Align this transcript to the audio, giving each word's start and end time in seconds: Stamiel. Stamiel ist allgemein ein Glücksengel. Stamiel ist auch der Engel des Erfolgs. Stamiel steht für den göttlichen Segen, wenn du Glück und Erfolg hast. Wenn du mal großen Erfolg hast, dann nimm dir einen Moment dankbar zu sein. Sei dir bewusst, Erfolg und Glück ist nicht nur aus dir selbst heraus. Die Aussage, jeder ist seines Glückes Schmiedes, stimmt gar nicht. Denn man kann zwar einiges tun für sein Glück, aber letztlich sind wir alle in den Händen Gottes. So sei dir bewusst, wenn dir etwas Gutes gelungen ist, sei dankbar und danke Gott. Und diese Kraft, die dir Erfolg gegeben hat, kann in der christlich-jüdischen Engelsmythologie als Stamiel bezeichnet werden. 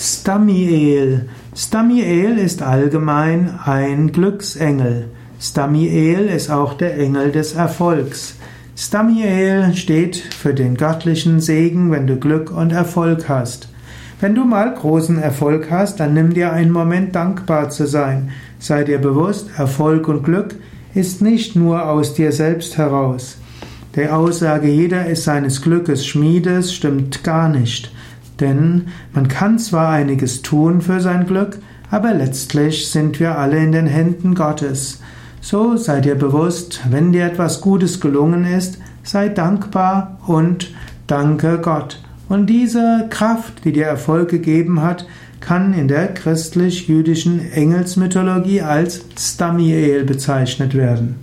Stamiel. 0.00 1.28
Stamiel 1.56 2.38
ist 2.38 2.62
allgemein 2.62 3.58
ein 3.64 4.12
Glücksengel. 4.12 5.08
Stamiel 5.40 6.28
ist 6.28 6.50
auch 6.50 6.74
der 6.74 6.96
Engel 6.96 7.32
des 7.32 7.54
Erfolgs. 7.54 8.36
Stamiel 8.76 9.74
steht 9.74 10.16
für 10.16 10.54
den 10.54 10.76
göttlichen 10.76 11.40
Segen, 11.40 11.90
wenn 11.90 12.06
du 12.06 12.14
Glück 12.14 12.52
und 12.52 12.70
Erfolg 12.70 13.28
hast. 13.28 13.70
Wenn 14.20 14.36
du 14.36 14.44
mal 14.44 14.72
großen 14.72 15.20
Erfolg 15.20 15.68
hast, 15.68 15.98
dann 15.98 16.14
nimm 16.14 16.32
dir 16.32 16.52
einen 16.52 16.70
Moment 16.70 17.16
dankbar 17.16 17.70
zu 17.70 17.88
sein. 17.88 18.30
Sei 18.60 18.84
dir 18.84 18.98
bewusst, 18.98 19.50
Erfolg 19.56 20.06
und 20.06 20.22
Glück 20.22 20.54
ist 20.94 21.22
nicht 21.22 21.56
nur 21.56 21.88
aus 21.88 22.14
dir 22.14 22.30
selbst 22.30 22.78
heraus. 22.78 23.36
Die 23.96 24.08
Aussage, 24.08 24.68
jeder 24.68 25.06
ist 25.06 25.24
seines 25.24 25.60
Glückes 25.60 26.06
Schmiedes, 26.06 26.72
stimmt 26.72 27.24
gar 27.24 27.48
nicht. 27.48 27.90
Denn 28.40 28.88
man 29.12 29.28
kann 29.28 29.58
zwar 29.58 29.90
einiges 29.90 30.42
tun 30.42 30.80
für 30.80 31.00
sein 31.00 31.26
Glück, 31.26 31.58
aber 31.90 32.14
letztlich 32.14 32.90
sind 32.90 33.18
wir 33.18 33.38
alle 33.38 33.58
in 33.58 33.72
den 33.72 33.86
Händen 33.86 34.34
Gottes. 34.34 35.00
So 35.40 35.76
sei 35.76 36.00
dir 36.00 36.14
bewusst, 36.14 36.80
wenn 36.90 37.12
dir 37.12 37.24
etwas 37.24 37.60
Gutes 37.60 38.00
gelungen 38.00 38.44
ist, 38.44 38.78
sei 39.02 39.28
dankbar 39.28 40.18
und 40.26 40.72
danke 41.06 41.58
Gott. 41.58 42.00
Und 42.28 42.46
diese 42.46 43.06
Kraft, 43.08 43.64
die 43.64 43.72
dir 43.72 43.86
Erfolg 43.86 44.28
gegeben 44.28 44.82
hat, 44.82 45.06
kann 45.40 45.72
in 45.72 45.88
der 45.88 46.12
christlich-jüdischen 46.12 47.52
Engelsmythologie 47.52 48.60
als 48.60 49.04
Stamiel 49.18 50.04
bezeichnet 50.04 50.74
werden. 50.74 51.16